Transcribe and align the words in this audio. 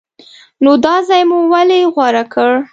نو 0.63 0.71
دا 0.85 0.95
ځای 1.09 1.21
مو 1.29 1.39
ولې 1.51 1.79
غوره 1.93 2.23
کړ؟ 2.33 2.51